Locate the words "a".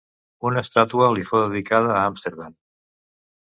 1.99-2.03